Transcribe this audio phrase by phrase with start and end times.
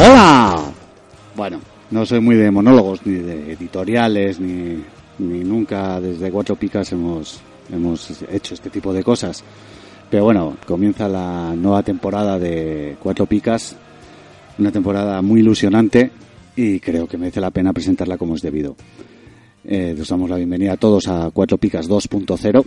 [0.00, 0.72] ¡Hola!
[1.36, 4.82] Bueno, no soy muy de monólogos, ni de editoriales, ni,
[5.18, 9.44] ni nunca desde Cuatro Picas hemos, hemos hecho este tipo de cosas.
[10.10, 13.76] Pero bueno, comienza la nueva temporada de Cuatro Picas,
[14.58, 16.10] una temporada muy ilusionante
[16.56, 18.76] y creo que merece la pena presentarla como es debido.
[19.64, 22.64] Eh, os damos la bienvenida a todos a Cuatro Picas 2.0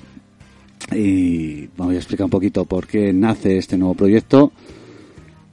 [0.96, 4.52] y voy a explicar un poquito por qué nace este nuevo proyecto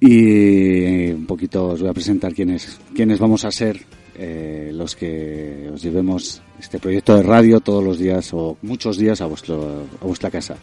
[0.01, 3.81] y un poquito os voy a presentar quiénes, quiénes vamos a ser
[4.17, 9.21] eh, los que os llevemos este proyecto de radio todos los días o muchos días
[9.21, 10.57] a, vuestro, a vuestra casa.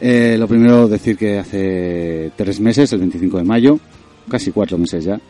[0.00, 3.78] Eh, lo primero decir que hace tres meses, el 25 de mayo,
[4.28, 5.20] casi cuatro meses ya,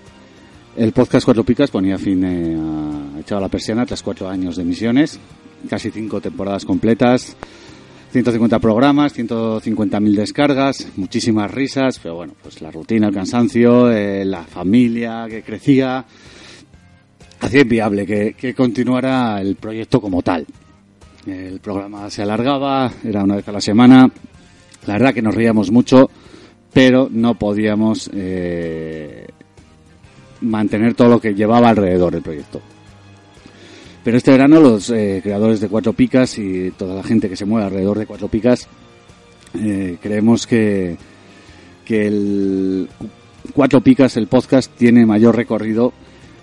[0.76, 4.62] el podcast Cuatro Picas ponía fin eh, a echaba la persiana tras cuatro años de
[4.62, 5.18] emisiones,
[5.68, 7.36] casi cinco temporadas completas,
[8.12, 14.44] 150 programas, 150.000 descargas, muchísimas risas, pero bueno, pues la rutina, el cansancio, eh, la
[14.44, 16.04] familia que crecía,
[17.40, 20.46] hacía inviable que, que continuara el proyecto como tal.
[21.26, 24.08] El programa se alargaba, era una vez a la semana,
[24.86, 26.08] la verdad que nos reíamos mucho,
[26.72, 29.26] pero no podíamos eh,
[30.40, 32.60] mantener todo lo que llevaba alrededor del proyecto.
[34.04, 37.44] Pero este verano los eh, creadores de Cuatro Picas y toda la gente que se
[37.44, 38.68] mueve alrededor de Cuatro Picas
[39.54, 40.96] eh, creemos que,
[41.84, 42.88] que el
[43.52, 45.92] Cuatro Picas, el podcast, tiene mayor recorrido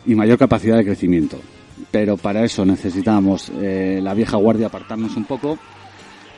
[0.06, 1.40] y mayor capacidad de crecimiento.
[1.92, 5.58] Pero para eso necesitábamos eh, la vieja guardia apartarnos un poco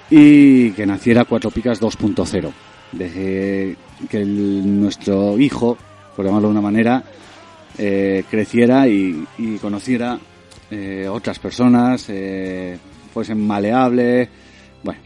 [0.09, 2.51] y que naciera Cuatro Picas 2.0.
[2.91, 3.75] De
[4.09, 5.77] que nuestro hijo,
[6.15, 7.03] por llamarlo de una manera,
[7.77, 10.17] eh, creciera y, y conociera
[10.71, 12.77] eh, otras personas, eh,
[13.13, 14.27] fuesen maleable.
[14.83, 14.99] Bueno,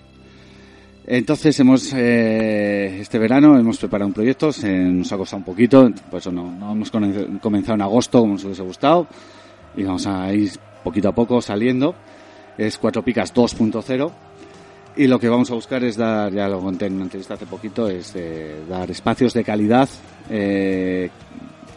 [1.07, 5.89] entonces hemos eh, este verano hemos preparado un proyecto, se nos ha costado un poquito,
[6.09, 9.07] por eso no, no hemos comen- comenzado en agosto como nos hubiese gustado
[9.75, 10.51] y vamos a ir
[10.83, 11.95] poquito a poco saliendo.
[12.57, 14.11] Es Cuatro Picas 2.0
[14.97, 17.45] y lo que vamos a buscar es dar, ya lo conté en una entrevista hace
[17.45, 18.13] poquito, es
[18.67, 19.87] dar espacios de calidad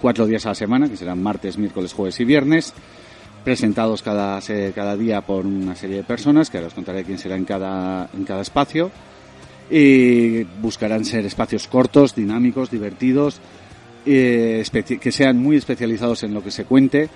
[0.02, 2.74] cuatro días a la semana, que serán martes, miércoles, jueves y viernes,
[3.44, 4.40] presentados cada,
[4.74, 8.10] cada día por una serie de personas, que ahora os contaré quién será en cada,
[8.12, 8.90] en cada espacio,
[9.70, 13.40] y buscarán ser espacios cortos, dinámicos, divertidos,
[14.04, 14.64] eh,
[15.00, 17.08] que sean muy especializados en lo que se cuente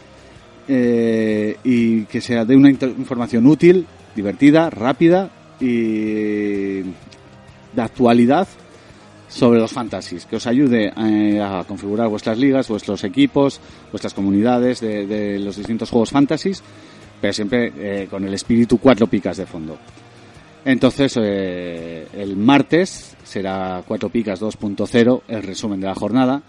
[0.68, 8.46] eh, y que sea de una información útil, divertida, rápida y de actualidad
[9.36, 13.60] sobre los fantasies, que os ayude eh, a configurar vuestras ligas, vuestros equipos,
[13.92, 16.62] vuestras comunidades de, de los distintos juegos fantasies,
[17.20, 19.76] pero siempre eh, con el espíritu cuatro picas de fondo.
[20.64, 26.42] Entonces, eh, el martes será Cuatro Picas 2.0, el resumen de la jornada,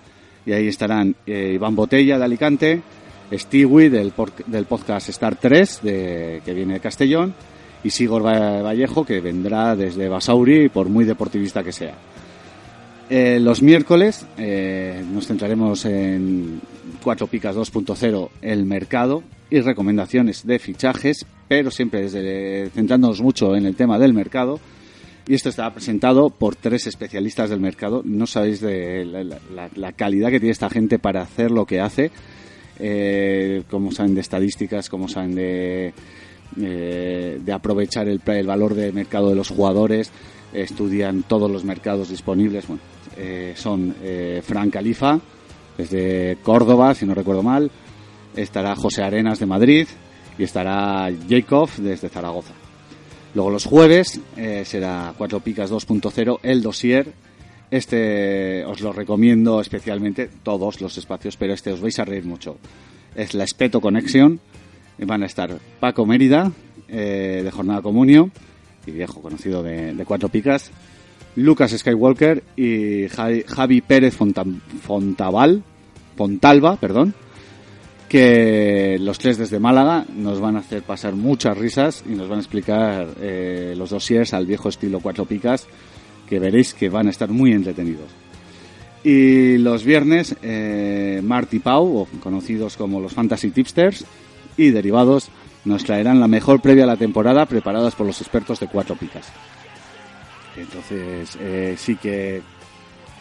[0.46, 2.82] y ahí estarán eh, Iván Botella de Alicante,
[3.32, 4.14] Stewie del,
[4.48, 7.34] del podcast Star 3, de, que viene de Castellón,
[7.84, 11.94] y Sigor Va- Vallejo, que vendrá desde Basauri, por muy deportivista que sea.
[13.10, 16.60] Eh, los miércoles eh, nos centraremos en
[17.02, 23.66] Cuatro Picas 2.0, el mercado y recomendaciones de fichajes, pero siempre desde centrándonos mucho en
[23.66, 24.60] el tema del mercado.
[25.26, 28.02] Y esto está presentado por tres especialistas del mercado.
[28.06, 32.12] No sabéis de la, calidad que tiene esta gente para hacer lo que hace.
[32.80, 35.94] Eh, como saben de estadísticas, como saben de,
[36.62, 40.12] eh, de aprovechar el, el valor de mercado de los jugadores,
[40.54, 42.68] estudian todos los mercados disponibles.
[42.68, 42.82] Bueno,
[43.18, 45.20] eh, son eh, Fran Califa,
[45.78, 47.72] desde Córdoba, si no recuerdo mal,
[48.36, 49.88] estará José Arenas de Madrid
[50.38, 52.54] y estará Jacob desde Zaragoza.
[53.34, 57.14] Luego los jueves eh, será Cuatro Picas 2.0, el dossier.
[57.70, 62.58] Este os lo recomiendo especialmente, todos los espacios, pero este os vais a reír mucho.
[63.16, 64.40] Es la Espeto Connection.
[65.00, 66.52] Van a estar Paco Mérida,
[66.88, 68.32] eh, de Jornada Comunio,
[68.88, 70.72] y viejo conocido de Cuatro Picas.
[71.38, 75.64] Lucas Skywalker y Javi, Pérez Fontan- Fontaval,
[76.16, 77.14] Fontalva, perdón,
[78.10, 82.40] que los tres desde Málaga nos van a hacer pasar muchas risas y nos van
[82.40, 85.68] a explicar eh, los dossiers al viejo estilo Cuatro Picas,
[86.28, 88.10] que veréis que van a estar muy entretenidos.
[89.04, 94.06] Y los viernes, eh, Mart y Pau, o conocidos como los Fantasy Tipsters
[94.58, 95.30] y derivados,
[95.66, 99.28] nos traerán la mejor previa a la temporada preparadas por los expertos de Cuatro Picas.
[100.58, 102.42] Entonces, eh, sí que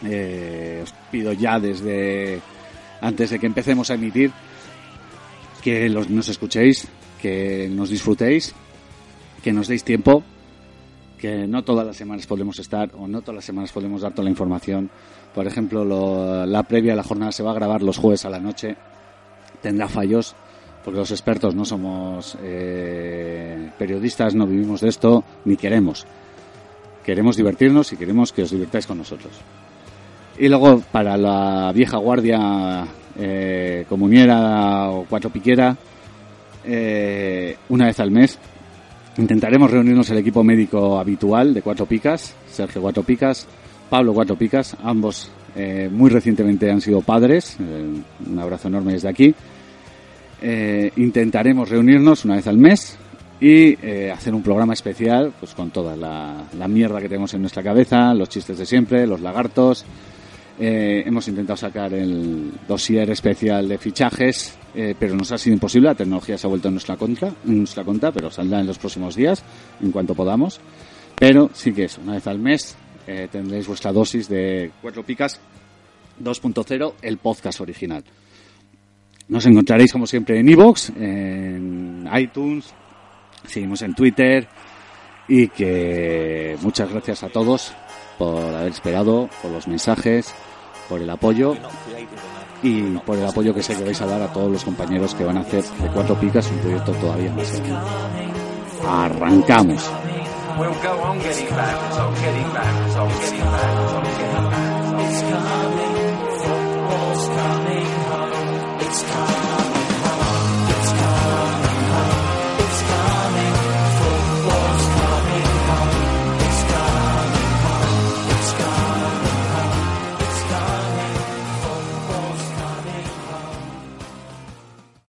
[0.04, 2.40] eh, os pido ya desde
[3.00, 4.32] antes de que empecemos a emitir
[5.62, 6.88] que los, nos escuchéis
[7.20, 8.54] que nos disfrutéis,
[9.42, 10.22] que nos deis tiempo,
[11.18, 14.24] que no todas las semanas podemos estar o no todas las semanas podemos dar toda
[14.24, 14.90] la información.
[15.34, 15.84] Por ejemplo,
[16.46, 18.76] la previa a la jornada se va a grabar los jueves a la noche.
[19.62, 20.34] Tendrá fallos
[20.84, 26.06] porque los expertos no somos eh, periodistas, no vivimos de esto ni queremos.
[27.06, 29.30] Queremos divertirnos y queremos que os divirtáis con nosotros.
[30.40, 32.84] Y luego para la vieja guardia
[33.16, 35.76] eh, comuniera o cuatro piquera,
[36.64, 38.36] eh, una vez al mes
[39.18, 43.46] intentaremos reunirnos el equipo médico habitual de Cuatro Picas, Sergio Cuatro Picas,
[43.88, 49.32] Pablo Cuatro Picas, ambos eh, muy recientemente han sido padres, un abrazo enorme desde aquí.
[50.96, 52.98] intentaremos reunirnos una vez al mes
[53.40, 53.74] y
[54.10, 58.28] hacer un programa especial pues con toda la, mierda que tenemos en nuestra cabeza, los
[58.28, 59.84] chistes de siempre, los lagartos,
[60.58, 65.88] eh, hemos intentado sacar el dossier especial de fichajes, eh, pero nos ha sido imposible.
[65.88, 68.78] La tecnología se ha vuelto en nuestra contra, en nuestra contra, pero saldrá en los
[68.78, 69.42] próximos días,
[69.82, 70.58] en cuanto podamos.
[71.18, 75.40] Pero sí que es, una vez al mes eh, tendréis vuestra dosis de Cuatro Picas
[76.22, 78.02] 2.0, el podcast original.
[79.28, 82.72] Nos encontraréis como siempre en iVoox, en iTunes,
[83.46, 84.48] seguimos en Twitter
[85.28, 87.72] y que muchas gracias a todos
[88.18, 90.34] por haber esperado, por los mensajes,
[90.88, 91.54] por el apoyo
[92.62, 95.24] y por el apoyo que sé que vais a dar a todos los compañeros que
[95.24, 97.76] van a hacer de Cuatro Picas un proyecto todavía más grande.
[98.86, 99.90] Arrancamos.